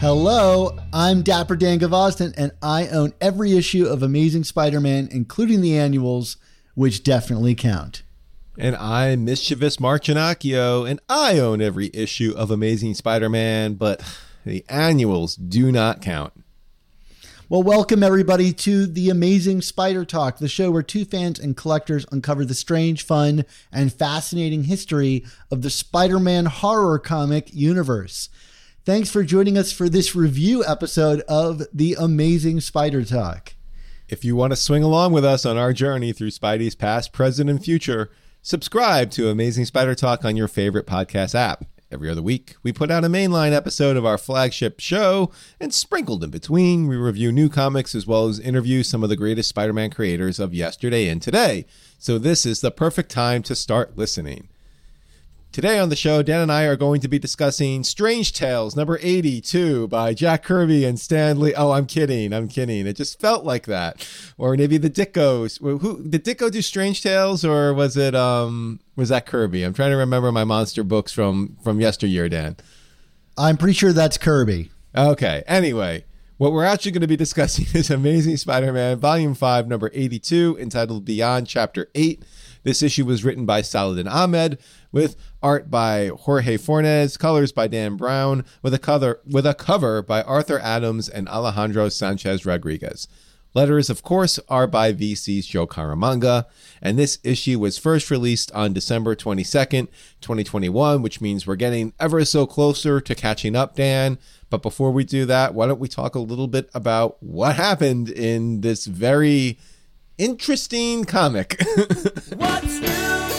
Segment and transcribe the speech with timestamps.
[0.00, 5.60] Hello, I'm Dapper Dan Gvozden, and I own every issue of Amazing Spider Man, including
[5.60, 6.36] the annuals,
[6.76, 8.04] which definitely count.
[8.56, 14.00] And I'm Mischievous Mark Ginocchio, and I own every issue of Amazing Spider Man, but
[14.46, 16.32] the annuals do not count.
[17.48, 22.06] Well, welcome everybody to the Amazing Spider Talk, the show where two fans and collectors
[22.12, 28.28] uncover the strange, fun, and fascinating history of the Spider Man horror comic universe.
[28.88, 33.52] Thanks for joining us for this review episode of the Amazing Spider Talk.
[34.08, 37.50] If you want to swing along with us on our journey through Spidey's past, present,
[37.50, 41.66] and future, subscribe to Amazing Spider Talk on your favorite podcast app.
[41.92, 46.24] Every other week, we put out a mainline episode of our flagship show, and sprinkled
[46.24, 49.74] in between, we review new comics as well as interview some of the greatest Spider
[49.74, 51.66] Man creators of yesterday and today.
[51.98, 54.48] So, this is the perfect time to start listening.
[55.58, 58.96] Today on the show, Dan and I are going to be discussing Strange Tales number
[59.02, 61.52] 82 by Jack Kirby and Stan Lee.
[61.52, 62.32] Oh, I'm kidding.
[62.32, 62.86] I'm kidding.
[62.86, 64.08] It just felt like that.
[64.38, 65.60] Or maybe the Ditkos.
[65.60, 69.64] Who did Ditko do Strange Tales or was it um was that Kirby?
[69.64, 72.56] I'm trying to remember my monster books from from yesteryear, Dan.
[73.36, 74.70] I'm pretty sure that's Kirby.
[74.96, 75.42] Okay.
[75.48, 76.04] Anyway,
[76.36, 81.04] what we're actually going to be discussing is Amazing Spider-Man Volume 5, number 82, entitled
[81.04, 82.22] Beyond Chapter 8.
[82.62, 84.58] This issue was written by Saladin Ahmed
[84.92, 90.02] with art by Jorge Fornes, colors by Dan Brown, with a cover with a cover
[90.02, 93.08] by Arthur Adams and Alejandro Sanchez Rodriguez.
[93.54, 96.44] Letters, of course, are by VC's Joe Caramagna,
[96.82, 99.88] and this issue was first released on December 22nd,
[100.20, 104.18] 2021, which means we're getting ever so closer to catching up, Dan.
[104.50, 108.10] But before we do that, why don't we talk a little bit about what happened
[108.10, 109.58] in this very
[110.18, 111.56] interesting comic?
[112.36, 113.37] What's new?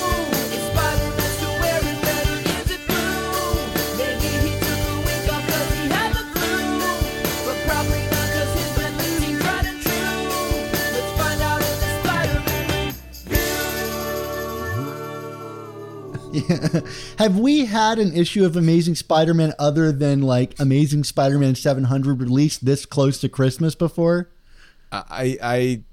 [17.18, 21.56] Have we had an issue of Amazing Spider Man other than like Amazing Spider Man
[21.56, 24.30] 700 released this close to Christmas before?
[24.92, 25.84] I I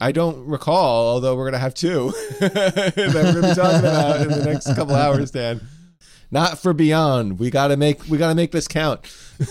[0.00, 4.28] I don't recall, although we're gonna have two that we're gonna be talking about in
[4.28, 5.60] the next couple hours, Dan.
[6.30, 7.38] Not for Beyond.
[7.38, 9.00] We gotta make we gotta make this count.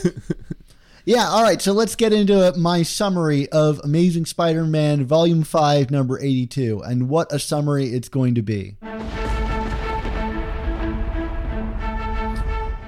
[1.05, 1.59] Yeah, all right.
[1.61, 6.81] So let's get into my summary of Amazing Spider Man Volume 5, number 82.
[6.81, 8.77] And what a summary it's going to be.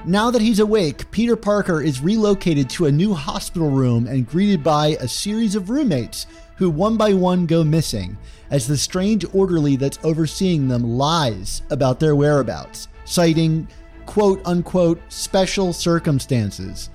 [0.05, 4.61] Now that he's awake, Peter Parker is relocated to a new hospital room and greeted
[4.61, 6.27] by a series of roommates
[6.57, 8.17] who one by one go missing
[8.51, 13.65] as the strange orderly that's overseeing them lies about their whereabouts, citing
[14.05, 16.89] quote unquote special circumstances.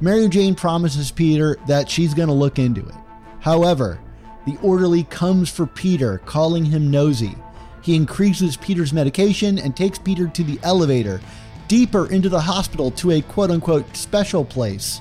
[0.00, 2.94] Mary Jane promises Peter that she's going to look into it.
[3.40, 4.00] However,
[4.46, 7.36] the orderly comes for Peter, calling him nosy.
[7.82, 11.20] He increases Peter's medication and takes Peter to the elevator,
[11.68, 15.00] deeper into the hospital to a quote unquote special place.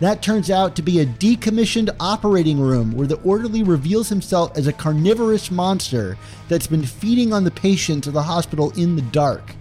[0.00, 4.68] That turns out to be a decommissioned operating room where the orderly reveals himself as
[4.68, 6.16] a carnivorous monster
[6.48, 9.54] that's been feeding on the patients of the hospital in the dark.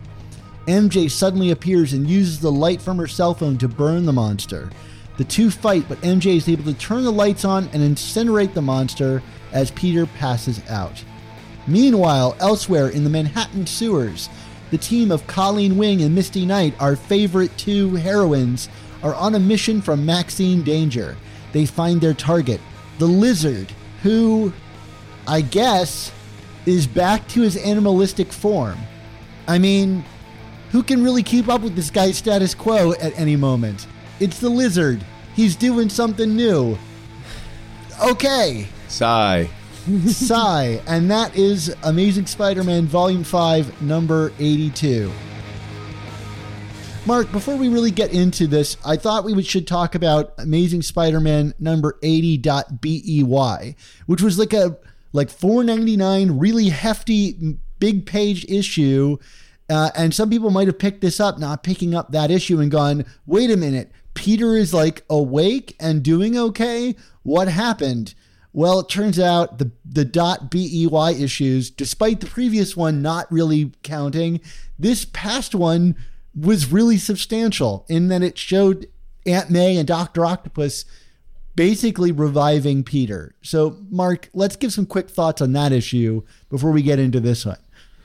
[0.67, 4.69] MJ suddenly appears and uses the light from her cell phone to burn the monster.
[5.17, 8.61] The two fight, but MJ is able to turn the lights on and incinerate the
[8.61, 9.23] monster
[9.53, 11.03] as Peter passes out.
[11.65, 14.29] Meanwhile, elsewhere in the Manhattan sewers,
[14.71, 18.69] the team of Colleen Wing and Misty Knight, our favorite two heroines,
[19.03, 21.15] are on a mission from Maxine Danger.
[21.53, 22.59] They find their target,
[22.99, 23.71] the lizard,
[24.03, 24.51] who,
[25.27, 26.11] I guess,
[26.65, 28.77] is back to his animalistic form.
[29.47, 30.03] I mean,
[30.71, 33.87] who can really keep up with this guy's status quo at any moment?
[34.19, 35.03] It's the lizard.
[35.35, 36.77] He's doing something new.
[38.03, 38.67] Okay.
[38.89, 39.49] Sigh.
[40.07, 40.81] Sigh.
[40.85, 45.11] And that is Amazing Spider Man Volume 5, number 82.
[47.05, 51.53] Mark, before we really get into this, I thought we should talk about Amazing Spider-Man
[51.57, 54.77] number 80.BEY, which was like a
[55.13, 59.17] like 4.99 really hefty big page issue.
[59.69, 62.69] Uh, and some people might have picked this up, not picking up that issue and
[62.69, 66.93] gone, wait a minute, Peter is like awake and doing okay?
[67.23, 68.15] What happened?
[68.53, 70.05] Well, it turns out the the
[70.49, 74.41] .BEY issues, despite the previous one not really counting,
[74.79, 75.95] this past one
[76.35, 78.87] was really substantial in that it showed
[79.25, 80.25] Aunt May and Dr.
[80.25, 80.85] Octopus
[81.55, 83.35] basically reviving Peter.
[83.41, 87.45] So, Mark, let's give some quick thoughts on that issue before we get into this
[87.45, 87.57] one.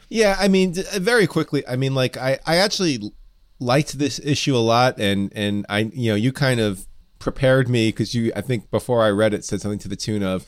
[0.08, 1.66] Yeah, I mean, very quickly.
[1.68, 3.12] I mean, like I, I actually
[3.60, 6.86] liked this issue a lot, and and I, you know, you kind of
[7.22, 10.22] prepared me because you, I think before I read it, said something to the tune
[10.22, 10.44] of,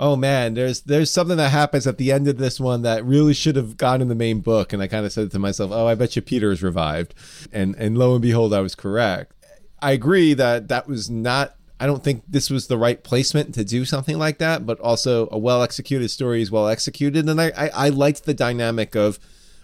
[0.00, 3.34] oh man, there's there's something that happens at the end of this one that really
[3.34, 4.72] should have gone in the main book.
[4.72, 7.14] And I kind of said to myself, oh, I bet you Peter is revived.
[7.52, 9.32] And and lo and behold, I was correct.
[9.80, 11.56] I agree that that was not.
[11.78, 15.28] I don't think this was the right placement to do something like that, but also
[15.30, 19.18] a well executed story is well executed, and I, I, I liked the dynamic of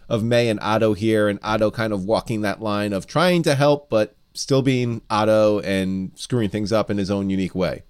[0.09, 3.55] of May and Otto here, and Otto kind of walking that line of trying to
[3.55, 7.83] help, but still being Otto and screwing things up in his own unique way.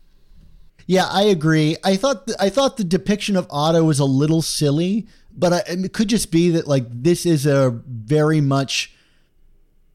[0.87, 1.77] Yeah, I agree.
[1.85, 5.63] I thought th- I thought the depiction of Otto was a little silly, but I,
[5.69, 8.93] it could just be that like this is a very much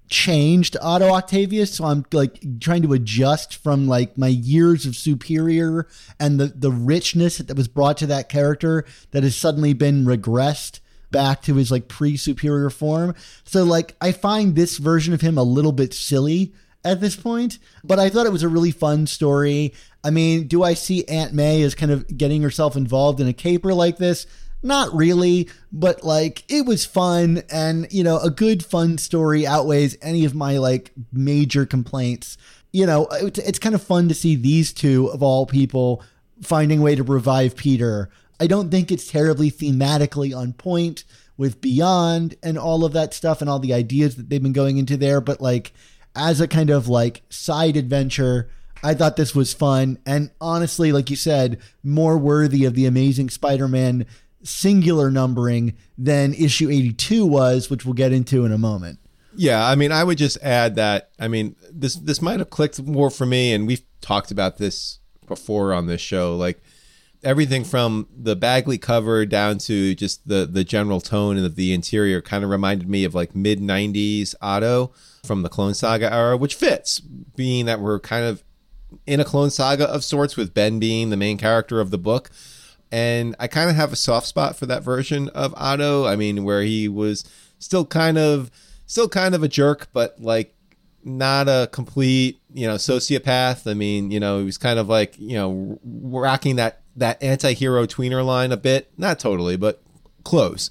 [0.08, 5.88] changed Otto Octavius, so I'm like trying to adjust from like my years of superior
[6.20, 10.80] and the the richness that was brought to that character that has suddenly been regressed
[11.16, 13.16] back to his like pre-superior form.
[13.46, 16.54] So like I find this version of him a little bit silly
[16.84, 19.74] at this point, but I thought it was a really fun story.
[20.04, 23.34] I mean, do I see Aunt May as kind of getting herself involved in a
[23.34, 24.28] caper like this?
[24.62, 29.98] Not really, but like it was fun and you know, a good fun story outweighs
[30.02, 32.38] any of my like major complaints.
[32.74, 36.04] You know, it's kind of fun to see these two of all people
[36.42, 38.10] finding a way to revive Peter.
[38.40, 41.04] I don't think it's terribly thematically on point
[41.38, 44.78] with Beyond and all of that stuff and all the ideas that they've been going
[44.78, 45.74] into there, but like
[46.16, 48.50] as a kind of like side adventure,
[48.84, 53.30] I thought this was fun and honestly, like you said, more worthy of the Amazing
[53.30, 54.06] Spider-Man
[54.44, 59.00] singular numbering than issue 82 was, which we'll get into in a moment.
[59.38, 62.82] Yeah, I mean, I would just add that I mean, this this might have clicked
[62.82, 66.62] more for me and we've talked about this before on this show like
[67.25, 72.22] everything from the Bagley cover down to just the the general tone of the interior
[72.22, 74.94] kind of reminded me of like mid 90s Otto
[75.25, 78.44] from the Clone Saga era, which fits being that we're kind of
[79.06, 82.30] in a clone saga of sorts with Ben being the main character of the book.
[82.92, 86.06] And I kind of have a soft spot for that version of Otto.
[86.06, 87.25] I mean, where he was
[87.60, 88.51] still kind of
[88.86, 90.56] still kind of a jerk, but like
[91.04, 93.69] not a complete, you know, sociopath.
[93.69, 97.86] I mean, you know, he was kind of like, you know, rocking that that anti-hero
[97.86, 98.92] tweener line a bit.
[98.98, 99.82] Not totally, but
[100.24, 100.70] close.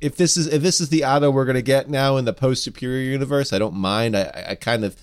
[0.00, 2.64] If this is if this is the Otto we're gonna get now in the post
[2.64, 4.16] superior universe, I don't mind.
[4.16, 4.96] I, I kind of,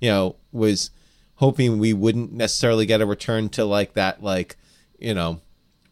[0.00, 0.90] you know, was
[1.36, 4.56] hoping we wouldn't necessarily get a return to like that, like
[4.98, 5.40] you know,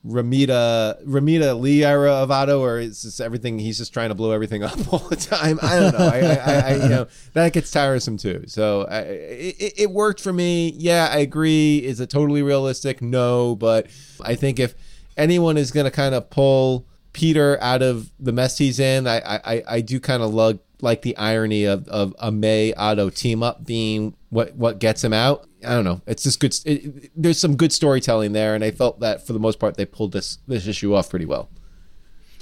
[0.07, 3.59] Romita Romita Lee era of Otto, or is this everything?
[3.59, 5.59] He's just trying to blow everything up all the time.
[5.61, 6.07] I don't know.
[6.07, 8.45] I, I, I, you know, that gets tiresome too.
[8.47, 10.73] So I, it, it worked for me.
[10.77, 11.79] Yeah, I agree.
[11.79, 13.03] Is it totally realistic?
[13.03, 13.89] No, but
[14.23, 14.75] I think if
[15.17, 19.19] anyone is going to kind of pull Peter out of the mess he's in, I
[19.19, 23.43] I, I do kind of lug like the irony of, of a May Otto team
[23.43, 25.47] up being what what gets him out.
[25.65, 26.03] I don't know.
[26.07, 26.55] It's just good.
[26.65, 29.87] It, there's some good storytelling there, and I felt that for the most part they
[29.87, 31.51] pulled this this issue off pretty well.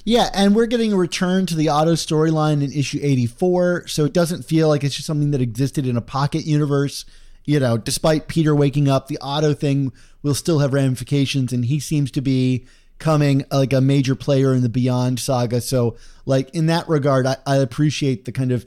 [0.05, 4.13] Yeah, and we're getting a return to the Otto storyline in issue 84, so it
[4.13, 7.05] doesn't feel like it's just something that existed in a pocket universe.
[7.45, 11.81] You know, despite Peter waking up, the Otto thing will still have ramifications, and he
[11.81, 12.67] seems to be
[12.99, 15.61] coming like a major player in the Beyond saga.
[15.61, 18.65] So, like in that regard, I, I appreciate the kind of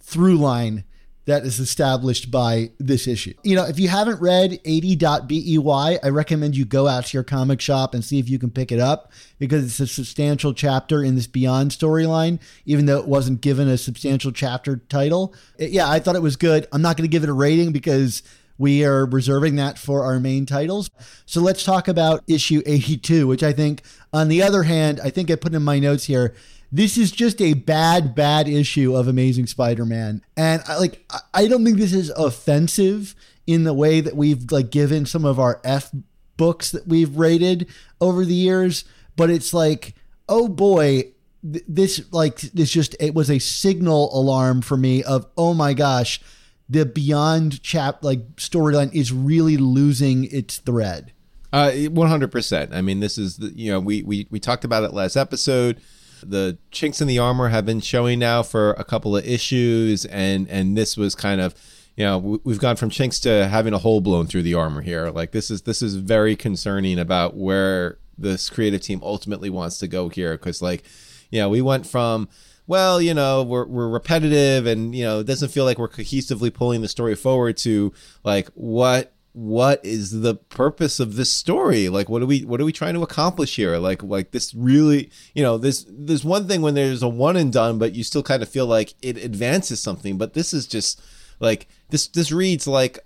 [0.00, 0.84] through line
[1.26, 3.34] that is established by this issue.
[3.42, 7.60] You know, if you haven't read 80.BEY, I recommend you go out to your comic
[7.60, 11.16] shop and see if you can pick it up because it's a substantial chapter in
[11.16, 15.34] this Beyond storyline, even though it wasn't given a substantial chapter title.
[15.58, 16.66] It, yeah, I thought it was good.
[16.72, 18.22] I'm not going to give it a rating because
[18.58, 20.90] we are reserving that for our main titles.
[21.26, 25.30] So let's talk about issue 82, which I think, on the other hand, I think
[25.30, 26.34] I put in my notes here.
[26.76, 31.64] This is just a bad, bad issue of Amazing Spider-Man, and I, like I don't
[31.64, 33.14] think this is offensive
[33.46, 35.90] in the way that we've like given some of our f
[36.36, 37.66] books that we've rated
[37.98, 38.84] over the years,
[39.16, 39.94] but it's like,
[40.28, 41.12] oh boy,
[41.50, 45.72] th- this like this just it was a signal alarm for me of oh my
[45.72, 46.20] gosh,
[46.68, 51.14] the beyond chap like storyline is really losing its thread.
[51.54, 52.74] Uh, one hundred percent.
[52.74, 55.80] I mean, this is the, you know we we we talked about it last episode.
[56.28, 60.48] The chinks in the armor have been showing now for a couple of issues, and
[60.48, 61.54] and this was kind of
[61.96, 64.82] you know we- we've gone from chinks to having a hole blown through the armor
[64.82, 65.10] here.
[65.10, 69.86] Like this is this is very concerning about where this creative team ultimately wants to
[69.86, 70.84] go here because like
[71.30, 72.28] you know we went from
[72.68, 76.52] well, you know, we're we're repetitive and you know, it doesn't feel like we're cohesively
[76.52, 77.92] pulling the story forward to
[78.24, 81.90] like what what is the purpose of this story?
[81.90, 83.76] Like what are we what are we trying to accomplish here?
[83.76, 87.52] Like like this really, you know, this there's one thing when there's a one and
[87.52, 91.02] done, but you still kind of feel like it advances something, but this is just
[91.38, 92.98] like this this reads like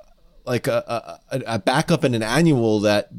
[0.47, 3.11] like a, a, a backup in an annual that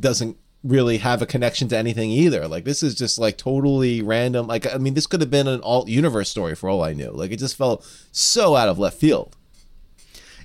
[0.00, 2.48] doesn't really have a connection to anything either.
[2.48, 4.48] Like this is just like totally random.
[4.48, 7.12] Like I mean, this could have been an alt universe story for all I knew.
[7.12, 9.36] Like it just felt so out of left field.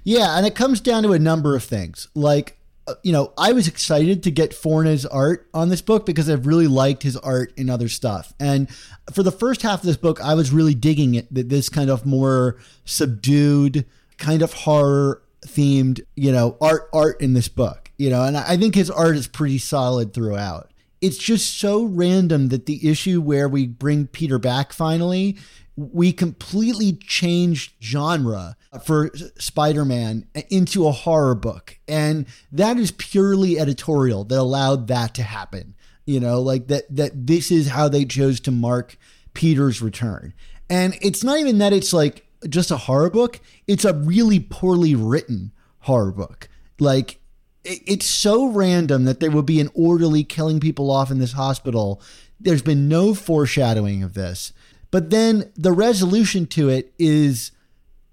[0.03, 2.07] Yeah, and it comes down to a number of things.
[2.13, 2.57] Like,
[2.88, 6.45] uh, you know, I was excited to get Fornes's art on this book because I've
[6.45, 8.33] really liked his art in other stuff.
[8.39, 8.69] And
[9.13, 11.33] for the first half of this book, I was really digging it.
[11.33, 13.86] That this kind of more subdued,
[14.17, 17.91] kind of horror themed, you know, art art in this book.
[17.98, 20.72] You know, and I think his art is pretty solid throughout.
[21.00, 25.38] It's just so random that the issue where we bring Peter back finally
[25.75, 31.80] we completely changed genre for Spider-Man into a horror book.
[31.88, 35.75] And that is purely editorial that allowed that to happen.
[36.06, 38.98] You know, like that that this is how they chose to mark
[39.34, 40.34] Peter's return.
[40.70, 44.96] And it's not even that it's like just a horror book, it's a really poorly
[44.96, 46.50] written horror book.
[46.80, 47.20] Like
[47.63, 52.01] it's so random that there would be an orderly killing people off in this hospital.
[52.39, 54.51] There's been no foreshadowing of this.
[54.93, 57.51] But then the resolution to it is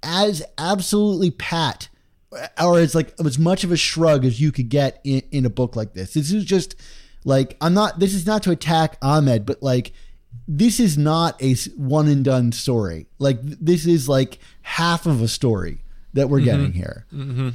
[0.02, 1.90] as absolutely pat
[2.58, 5.50] or as like as much of a shrug as you could get in, in a
[5.50, 6.14] book like this.
[6.14, 6.76] This is just
[7.22, 9.92] like I'm not this is not to attack Ahmed, but like
[10.49, 13.08] this is not a one and done story.
[13.18, 15.84] Like this is like half of a story
[16.14, 16.78] that we're getting mm-hmm.
[16.78, 17.04] here.
[17.12, 17.49] Mm-hmm.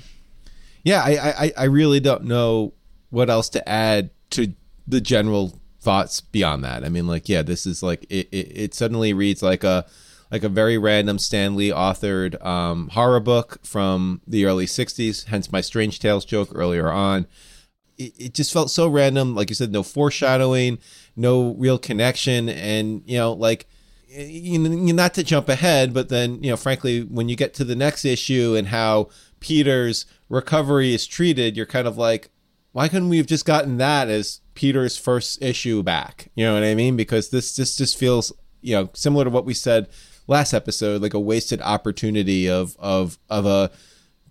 [0.84, 2.74] Yeah, I, I I really don't know
[3.10, 4.54] what else to add to
[4.88, 6.84] the general thoughts beyond that.
[6.84, 8.28] I mean, like, yeah, this is like it.
[8.32, 9.86] It, it suddenly reads like a
[10.32, 15.26] like a very random Stan Lee authored um, horror book from the early '60s.
[15.26, 17.28] Hence my Strange Tales joke earlier on.
[17.98, 19.36] It, it just felt so random.
[19.36, 20.80] Like you said, no foreshadowing,
[21.16, 23.68] no real connection, and you know, like
[24.08, 27.64] you know, not to jump ahead, but then you know, frankly, when you get to
[27.64, 32.32] the next issue and how Peter's recovery is treated, you're kind of like,
[32.72, 36.30] why couldn't we have just gotten that as Peter's first issue back?
[36.36, 36.98] You know what I mean?
[36.98, 39.88] Because this this just feels you know similar to what we said
[40.28, 43.70] last episode, like a wasted opportunity of of of a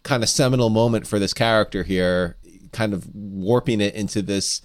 [0.02, 2.36] kind of seminal moment for this character here,
[2.72, 4.60] kind of warping it into this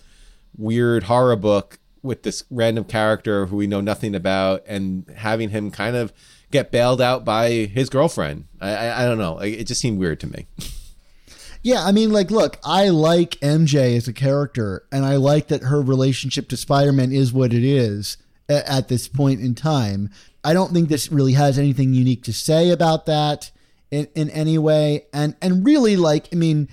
[0.58, 5.70] weird horror book with this random character who we know nothing about and having him
[5.70, 6.14] kind of
[6.52, 8.46] get bailed out by his girlfriend.
[8.60, 9.40] I I, I don't know.
[9.40, 10.48] It just seemed weird to me.
[11.62, 15.64] Yeah, I mean, like, look, I like MJ as a character, and I like that
[15.64, 20.10] her relationship to Spider Man is what it is a- at this point in time.
[20.44, 23.52] I don't think this really has anything unique to say about that
[23.92, 25.06] in, in any way.
[25.14, 26.70] And and really, like, I mean,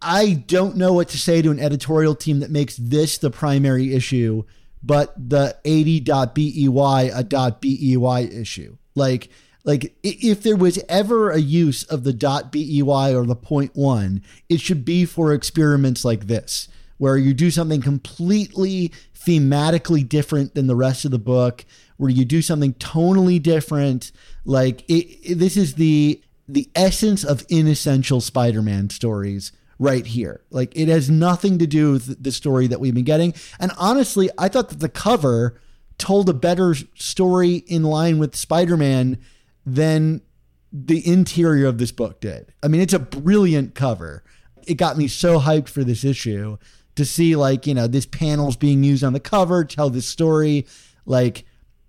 [0.00, 3.92] I don't know what to say to an editorial team that makes this the primary
[3.92, 4.44] issue,
[4.84, 8.76] but the 80.bey a .bey issue.
[8.94, 9.30] Like
[9.68, 14.22] like if there was ever a use of the dot .bey or the point one,
[14.48, 20.68] it should be for experiments like this, where you do something completely thematically different than
[20.68, 21.66] the rest of the book,
[21.98, 24.10] where you do something tonally different.
[24.46, 30.40] Like it, it- this is the the essence of inessential Spider-Man stories right here.
[30.50, 33.34] Like it has nothing to do with the story that we've been getting.
[33.60, 35.60] And honestly, I thought that the cover
[35.98, 39.18] told a better story in line with Spider-Man
[39.74, 40.22] than
[40.72, 42.52] the interior of this book did.
[42.62, 44.22] I mean, it's a brilliant cover.
[44.66, 46.58] It got me so hyped for this issue
[46.96, 50.66] to see like, you know, this panel's being used on the cover, tell this story
[51.06, 51.44] like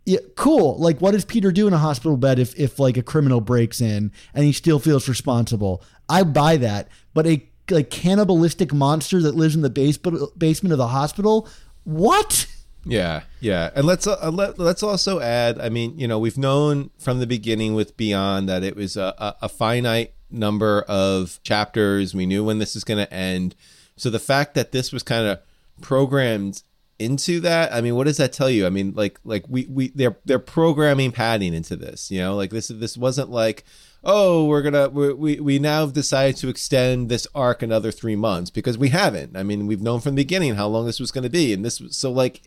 [0.05, 0.79] yeah, cool.
[0.79, 3.79] Like, what does Peter do in a hospital bed if, if like a criminal breaks
[3.79, 5.83] in and he still feels responsible?
[6.07, 6.87] I buy that.
[7.13, 11.47] But a like cannibalistic monster that lives in the basement basement of the hospital,
[11.83, 12.47] what?
[12.85, 15.59] Yeah, yeah, and let's uh, let, let's also add.
[15.59, 19.13] I mean, you know, we've known from the beginning with Beyond that it was a,
[19.17, 22.15] a, a finite number of chapters.
[22.15, 23.55] We knew when this is going to end,
[23.99, 25.39] So the fact that this was kind of
[25.81, 26.63] programmed
[26.97, 28.65] into that, I mean, what does that tell you?
[28.65, 32.49] I mean, like like we we they're they're programming padding into this, you know, like
[32.49, 33.65] this this wasn't like
[34.03, 38.49] oh we're gonna we we, now have decided to extend this arc another three months
[38.49, 39.35] because we haven't.
[39.35, 41.63] I mean, we've known from the beginning how long this was going to be, and
[41.63, 42.41] this was so like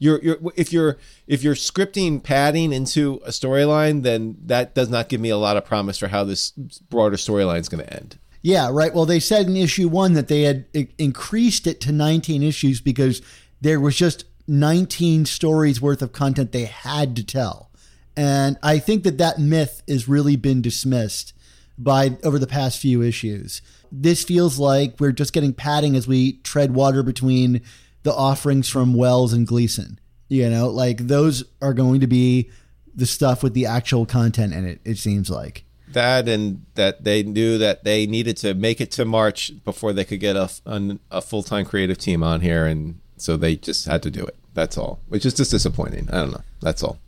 [0.00, 5.08] you're, you're if you're if you're scripting padding into a storyline, then that does not
[5.08, 8.18] give me a lot of promise for how this broader storyline is going to end.
[8.42, 8.94] Yeah, right.
[8.94, 10.64] Well, they said in issue one that they had
[10.98, 13.20] increased it to 19 issues because
[13.60, 17.69] there was just 19 stories worth of content they had to tell.
[18.16, 21.32] And I think that that myth has really been dismissed
[21.78, 23.62] by over the past few issues.
[23.92, 27.62] This feels like we're just getting padding as we tread water between
[28.02, 29.98] the offerings from Wells and Gleason.
[30.28, 32.50] You know, like those are going to be
[32.94, 35.64] the stuff with the actual content in it, it seems like.
[35.92, 40.04] that and that they knew that they needed to make it to March before they
[40.04, 43.86] could get a, an- a full time creative team on here, and so they just
[43.86, 44.36] had to do it.
[44.54, 46.08] That's all, which is just disappointing.
[46.10, 46.42] I don't know.
[46.60, 46.98] That's all.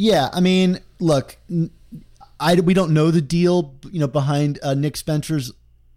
[0.00, 1.38] Yeah, I mean, look,
[2.38, 5.50] I we don't know the deal, you know, behind uh, Nick Spencer's,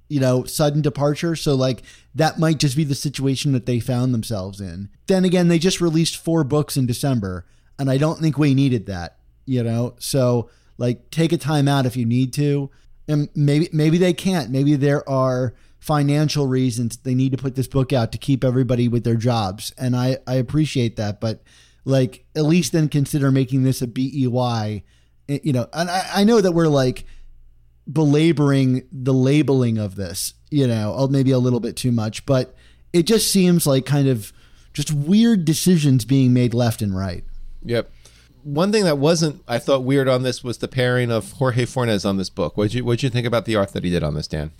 [0.10, 1.36] you know, sudden departure.
[1.36, 1.84] So like
[2.16, 4.90] that might just be the situation that they found themselves in.
[5.06, 7.46] Then again, they just released four books in December,
[7.78, 9.94] and I don't think we needed that, you know.
[10.00, 12.72] So like, take a time out if you need to,
[13.08, 14.50] and maybe maybe they can't.
[14.50, 18.88] Maybe there are financial reasons they need to put this book out to keep everybody
[18.88, 21.44] with their jobs, and I I appreciate that, but
[21.86, 24.84] like at least then consider making this a BEY,
[25.30, 25.68] eh, you know.
[25.74, 27.06] And I, I know that we're like
[27.92, 32.56] belaboring the labeling of this, you know, maybe a little bit too much, but
[32.94, 34.32] it just seems like kind of
[34.74, 37.24] just weird decisions being made left and right.
[37.64, 37.92] Yep.
[38.44, 42.06] One thing that wasn't I thought weird on this was the pairing of Jorge Fornes
[42.06, 42.58] on this book.
[42.58, 44.52] What'd you What'd you think about the art that he did on this, Dan?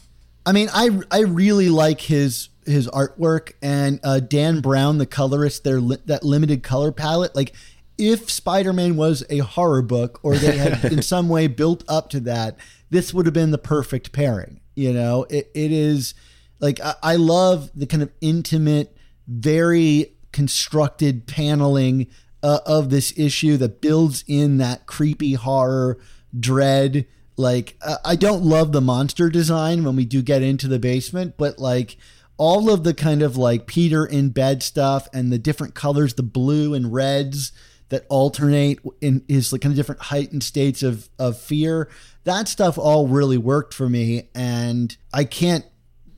[0.46, 5.64] I mean, I I really like his his artwork and uh, Dan Brown, the colorist,
[5.64, 7.36] their li- that limited color palette.
[7.36, 7.54] Like,
[7.98, 12.10] if Spider Man was a horror book, or they had in some way built up
[12.12, 12.58] to that,
[12.90, 14.62] this would have been the perfect pairing.
[14.76, 16.14] You know, it, it is
[16.60, 18.96] like I, I love the kind of intimate,
[19.28, 22.08] very constructed paneling
[22.42, 26.00] uh, of this issue that builds in that creepy horror
[26.38, 27.06] dread
[27.42, 31.36] like uh, i don't love the monster design when we do get into the basement
[31.38, 31.98] but like
[32.38, 36.24] all of the kind of like peter in bed stuff and the different colors the
[36.24, 37.52] blue and reds
[37.90, 41.90] that alternate in his like kind of different heightened states of of fear
[42.24, 45.66] that stuff all really worked for me and i can't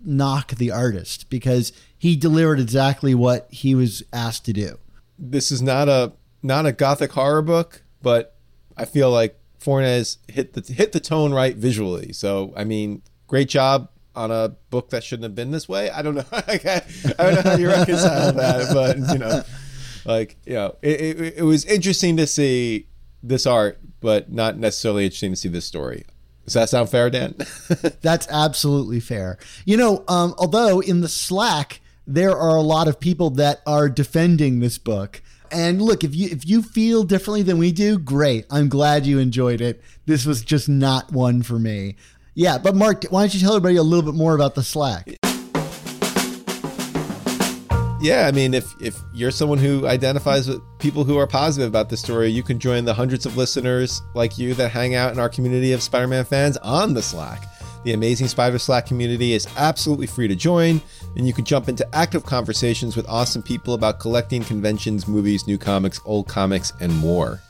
[0.03, 4.77] knock the artist because he delivered exactly what he was asked to do.
[5.17, 8.35] This is not a not a gothic horror book, but
[8.75, 12.13] I feel like Fornes hit the hit the tone right visually.
[12.13, 15.89] So I mean, great job on a book that shouldn't have been this way.
[15.89, 16.25] I don't know.
[16.31, 16.81] I
[17.17, 19.43] don't know how you reconcile that, but you know,
[20.05, 22.87] like you know, it, it, it was interesting to see
[23.21, 26.05] this art, but not necessarily interesting to see this story.
[26.45, 27.35] Does that sound fair, Dan?
[28.01, 29.37] That's absolutely fair.
[29.65, 33.89] You know, um, although in the Slack there are a lot of people that are
[33.89, 35.21] defending this book.
[35.53, 38.45] And look, if you if you feel differently than we do, great.
[38.49, 39.81] I'm glad you enjoyed it.
[40.05, 41.95] This was just not one for me.
[42.33, 45.07] Yeah, but Mark, why don't you tell everybody a little bit more about the Slack?
[48.03, 51.89] yeah, I mean, if if you're someone who identifies with people who are positive about
[51.89, 55.19] this story, you can join the hundreds of listeners like you that hang out in
[55.19, 57.45] our community of Spider-Man fans on the Slack.
[57.83, 60.81] The amazing Spider Slack community is absolutely free to join,
[61.17, 65.57] and you can jump into active conversations with awesome people about collecting conventions, movies, new
[65.57, 67.41] comics, old comics, and more.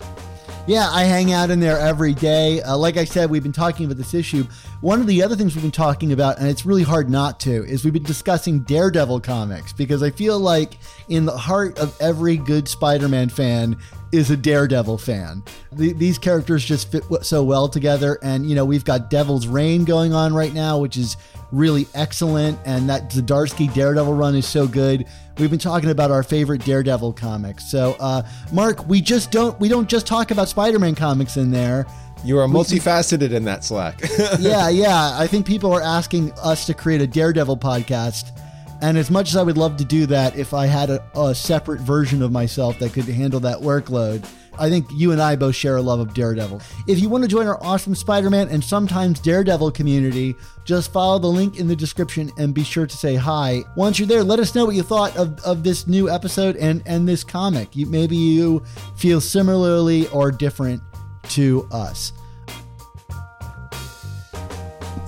[0.65, 2.61] Yeah, I hang out in there every day.
[2.61, 4.45] Uh, like I said, we've been talking about this issue.
[4.79, 7.65] One of the other things we've been talking about, and it's really hard not to,
[7.65, 10.77] is we've been discussing Daredevil comics because I feel like
[11.09, 13.75] in the heart of every good Spider Man fan
[14.13, 15.43] is a Daredevil fan.
[15.73, 18.17] The, these characters just fit so well together.
[18.23, 21.17] And, you know, we've got Devil's Reign going on right now, which is
[21.51, 22.57] really excellent.
[22.63, 25.07] And that Zdarsky Daredevil run is so good.
[25.39, 27.69] We've been talking about our favorite Daredevil comics.
[27.69, 31.87] So, uh, Mark, we just don't we don't just talk about Spider-Man comics in there.
[32.23, 33.99] You are multifaceted in that Slack.
[34.39, 35.11] yeah, yeah.
[35.17, 38.39] I think people are asking us to create a Daredevil podcast.
[38.81, 41.33] And as much as I would love to do that, if I had a, a
[41.33, 44.25] separate version of myself that could handle that workload,
[44.59, 46.61] I think you and I both share a love of Daredevil.
[46.87, 50.35] If you want to join our awesome Spider Man and sometimes Daredevil community,
[50.65, 53.63] just follow the link in the description and be sure to say hi.
[53.75, 56.83] Once you're there, let us know what you thought of, of this new episode and,
[56.85, 57.75] and this comic.
[57.75, 58.63] You, maybe you
[58.95, 60.81] feel similarly or different
[61.29, 62.13] to us.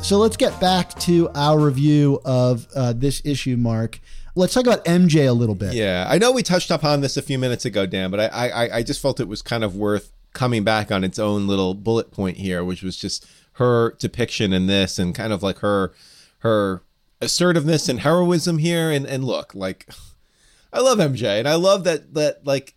[0.02, 4.00] So let's get back to our review of uh, this issue, Mark.
[4.36, 5.74] Let's talk about MJ a little bit.
[5.74, 8.76] Yeah, I know we touched upon this a few minutes ago, Dan, but I, I,
[8.78, 12.12] I just felt it was kind of worth coming back on its own little bullet
[12.12, 15.94] point here, which was just her depiction in this and kind of like her
[16.40, 16.84] her
[17.22, 18.92] assertiveness and heroism here.
[18.92, 19.88] And and look, like
[20.74, 22.76] I love MJ, and I love that that like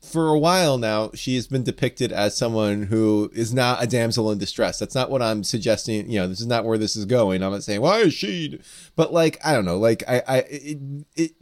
[0.00, 4.30] for a while now she has been depicted as someone who is not a damsel
[4.30, 4.78] in distress.
[4.78, 6.10] That's not what I'm suggesting.
[6.10, 7.42] You know, this is not where this is going.
[7.42, 8.60] I'm not saying why is she,
[8.96, 10.78] but like I don't know, like I I it,
[11.16, 11.32] it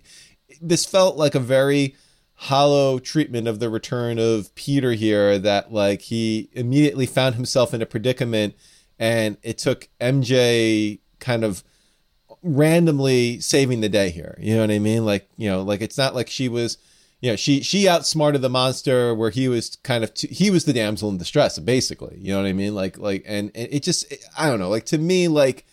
[0.61, 1.95] this felt like a very
[2.35, 7.83] hollow treatment of the return of Peter here that like he immediately found himself in
[7.83, 8.55] a predicament
[8.99, 11.63] and it took MJ kind of
[12.43, 14.37] randomly saving the day here.
[14.41, 15.05] You know what I mean?
[15.05, 16.79] Like, you know, like it's not like she was
[17.21, 20.73] you know, she she outsmarted the monster where he was kind of he was the
[20.73, 22.17] damsel in distress basically.
[22.21, 22.75] You know what I mean?
[22.75, 25.67] Like like and, and it just I don't know, like to me like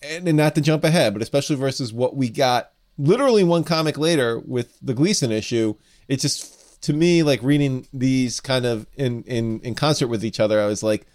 [0.00, 3.98] and, and not to jump ahead, but especially versus what we got literally one comic
[3.98, 5.74] later with the Gleason issue,
[6.06, 10.38] it just to me like reading these kind of in in in concert with each
[10.38, 11.06] other, I was like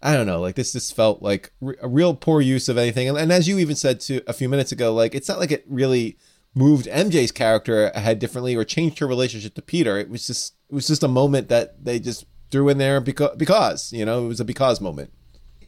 [0.00, 1.52] I don't know, like this just felt like
[1.82, 3.08] a real poor use of anything.
[3.08, 5.50] And, and as you even said to a few minutes ago, like it's not like
[5.50, 6.16] it really
[6.54, 9.98] moved MJ's character ahead differently or changed her relationship to Peter.
[9.98, 13.36] It was just it was just a moment that they just threw in there because
[13.36, 15.12] because you know it was a because moment.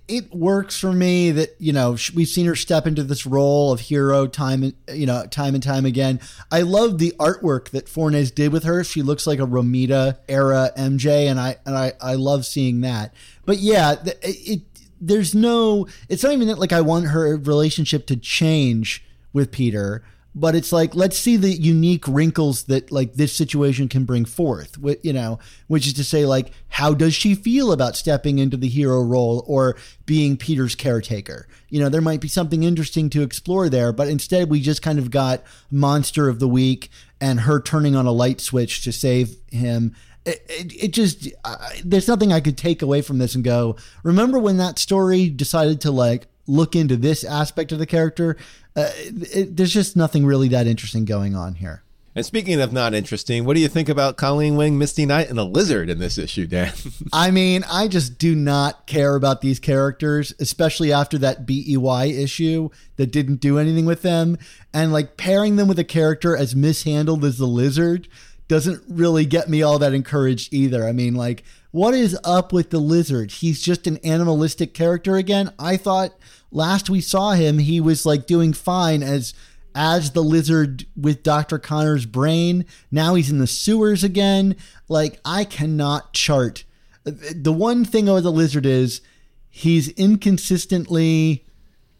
[0.08, 3.80] It works for me that you know we've seen her step into this role of
[3.80, 6.20] hero time and you know time and time again.
[6.50, 8.82] I love the artwork that Fornes did with her.
[8.82, 13.14] She looks like a Romita era MJ, and I and I I love seeing that.
[13.46, 14.60] But yeah, it, it
[15.00, 15.86] there's no.
[16.08, 20.72] It's not even that like I want her relationship to change with Peter but it's
[20.72, 25.38] like let's see the unique wrinkles that like this situation can bring forth you know
[25.66, 29.44] which is to say like how does she feel about stepping into the hero role
[29.46, 31.46] or being peter's caretaker?
[31.68, 34.98] You know there might be something interesting to explore there but instead we just kind
[34.98, 36.90] of got monster of the week
[37.20, 39.94] and her turning on a light switch to save him.
[40.24, 43.74] It, it, it just uh, there's nothing i could take away from this and go
[44.04, 48.36] remember when that story decided to like look into this aspect of the character
[48.74, 51.82] uh, it, there's just nothing really that interesting going on here.
[52.14, 55.38] And speaking of not interesting, what do you think about Colleen Wing, Misty Knight, and
[55.38, 56.72] the Lizard in this issue, Dan?
[57.12, 62.68] I mean, I just do not care about these characters, especially after that BEY issue
[62.96, 64.36] that didn't do anything with them.
[64.74, 68.08] And like pairing them with a character as mishandled as the Lizard
[68.52, 70.86] doesn't really get me all that encouraged either.
[70.86, 73.30] I mean, like, what is up with the Lizard?
[73.30, 75.54] He's just an animalistic character again.
[75.58, 76.12] I thought
[76.50, 79.32] last we saw him, he was like doing fine as
[79.74, 81.58] as the lizard with Dr.
[81.58, 82.66] Connors' brain.
[82.90, 84.56] Now he's in the sewers again.
[84.86, 86.64] Like I cannot chart.
[87.04, 89.00] The one thing about the lizard is
[89.48, 91.46] he's inconsistently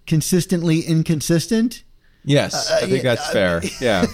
[0.06, 1.82] consistently inconsistent.
[2.24, 3.62] Yes, uh, I think that's uh, fair.
[3.80, 4.06] Yeah.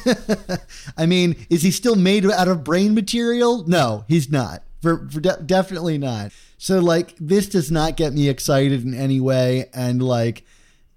[0.97, 3.67] I mean, is he still made out of brain material?
[3.69, 4.63] No, he's not.
[4.81, 6.33] For, for de- definitely not.
[6.59, 10.45] So like this does not get me excited in any way and like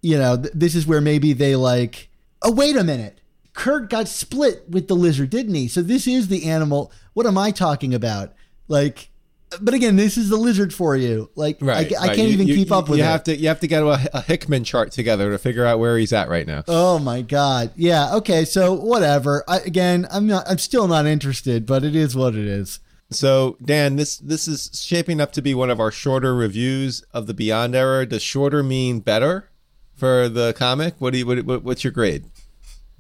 [0.02, 2.10] you know th- this is where maybe they like
[2.42, 3.20] oh wait a minute
[3.54, 7.38] Curt got split with the lizard didn't he so this is the animal what am
[7.38, 8.34] I talking about
[8.68, 9.11] like
[9.60, 11.30] but again, this is the lizard for you.
[11.36, 13.08] Like, right, I, I can't you, even you, keep up with you it.
[13.08, 15.98] have to you have to get a, a, Hickman chart together to figure out where
[15.98, 16.64] he's at right now.
[16.68, 18.16] Oh my god, yeah.
[18.16, 19.44] Okay, so whatever.
[19.48, 20.46] I, again, I'm not.
[20.48, 22.80] I'm still not interested, but it is what it is.
[23.10, 27.28] So Dan, this this is shaping up to be one of our shorter reviews of
[27.28, 28.06] the Beyond era.
[28.06, 29.50] Does shorter mean better
[29.96, 30.96] for the comic?
[31.00, 32.26] What do you what, what's your grade?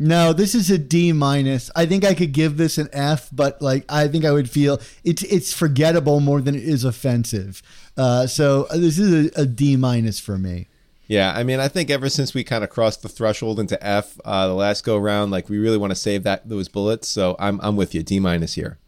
[0.03, 1.69] No, this is a D minus.
[1.75, 4.81] I think I could give this an F, but like I think I would feel
[5.03, 7.61] it's it's forgettable more than it is offensive.
[7.95, 10.69] Uh, so uh, this is a, a D minus for me.
[11.05, 14.19] Yeah, I mean, I think ever since we kind of crossed the threshold into F
[14.25, 17.07] uh, the last go round, like we really want to save that those bullets.
[17.07, 18.79] So I'm I'm with you, D minus here.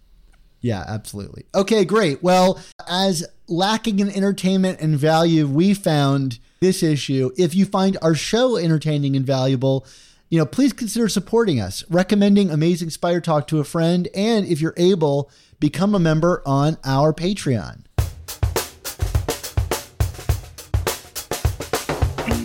[0.62, 1.46] Yeah, absolutely.
[1.54, 2.24] Okay, great.
[2.24, 7.30] Well, as lacking in entertainment and value, we found this issue.
[7.38, 9.86] If you find our show entertaining and valuable,
[10.34, 14.62] you know, please consider supporting us, recommending Amazing Spider Talk to a friend, and if
[14.62, 17.84] you're able, become a member on our Patreon.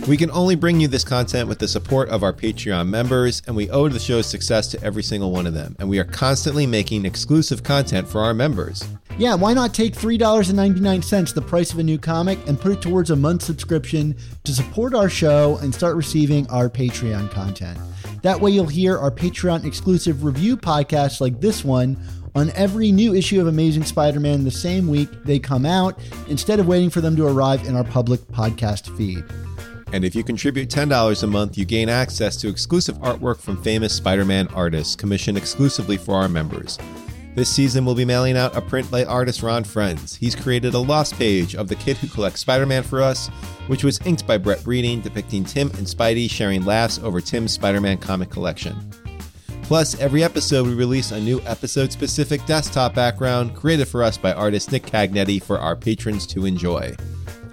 [0.07, 3.55] We can only bring you this content with the support of our Patreon members, and
[3.55, 5.75] we owe the show's success to every single one of them.
[5.79, 8.83] And we are constantly making exclusive content for our members.
[9.19, 13.11] Yeah, why not take $3.99, the price of a new comic, and put it towards
[13.11, 17.77] a month subscription to support our show and start receiving our Patreon content?
[18.23, 21.97] That way, you'll hear our Patreon exclusive review podcasts like this one
[22.35, 26.59] on every new issue of Amazing Spider Man the same week they come out, instead
[26.59, 29.23] of waiting for them to arrive in our public podcast feed.
[29.91, 33.93] And if you contribute $10 a month, you gain access to exclusive artwork from famous
[33.93, 36.77] Spider Man artists commissioned exclusively for our members.
[37.35, 40.15] This season, we'll be mailing out a print by artist Ron Frenz.
[40.15, 43.27] He's created a lost page of The Kid Who Collects Spider Man for us,
[43.67, 47.81] which was inked by Brett Breeding, depicting Tim and Spidey sharing laughs over Tim's Spider
[47.81, 48.75] Man comic collection.
[49.63, 54.33] Plus, every episode we release a new episode specific desktop background created for us by
[54.33, 56.95] artist Nick Cagnetti for our patrons to enjoy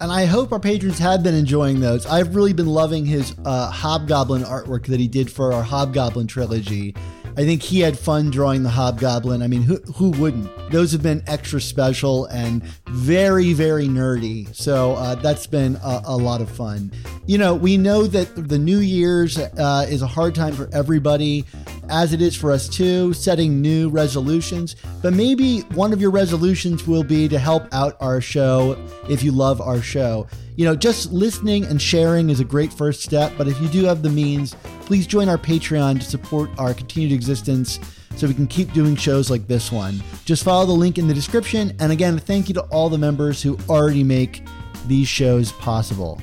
[0.00, 2.06] and I hope our patrons have been enjoying those.
[2.06, 6.94] I've really been loving his uh, Hobgoblin artwork that he did for our Hobgoblin trilogy.
[7.38, 9.42] I think he had fun drawing the Hobgoblin.
[9.42, 10.48] I mean, who, who wouldn't?
[10.70, 14.54] Those have been extra special and very, very nerdy.
[14.54, 16.90] So uh, that's been a, a, lot of fun.
[17.26, 21.44] You know, we know that the New Year's uh, is a hard time for everybody,
[21.90, 24.74] as it is for us too, setting new resolutions.
[25.02, 29.30] But maybe one of your resolutions will be to help out our show if you
[29.30, 30.26] love our show.
[30.56, 33.84] You know, just listening and sharing is a great first step, but if you do
[33.84, 34.54] have the means,
[34.86, 37.78] please join our Patreon to support our continued existence
[38.16, 40.02] so we can keep doing shows like this one.
[40.24, 41.76] Just follow the link in the description.
[41.78, 44.42] And again, thank you to all the members who already make
[44.86, 46.18] these shows possible.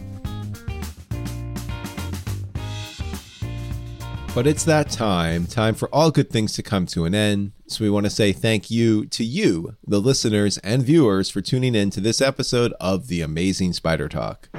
[4.35, 7.51] But it's that time, time for all good things to come to an end.
[7.67, 11.75] So we want to say thank you to you, the listeners and viewers, for tuning
[11.75, 14.49] in to this episode of The Amazing Spider Talk.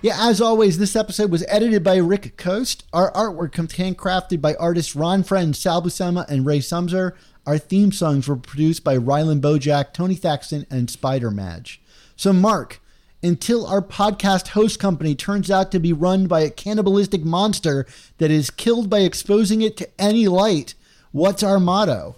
[0.00, 2.84] Yeah, as always, this episode was edited by Rick Coast.
[2.94, 7.12] Our artwork comes handcrafted by artists Ron Frenz, Sal Buscema, and Ray Sumser.
[7.44, 11.82] Our theme songs were produced by Rylan Bojack, Tony Thaxton, and Spider Madge.
[12.16, 12.80] So, Mark,
[13.22, 17.86] until our podcast host company turns out to be run by a cannibalistic monster
[18.18, 20.74] that is killed by exposing it to any light.
[21.12, 22.16] What's our motto?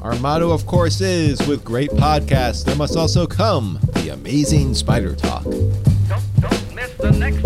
[0.00, 5.14] Our motto, of course, is with great podcasts, there must also come the amazing spider
[5.14, 5.44] talk.
[5.44, 7.42] Don't, don't miss the next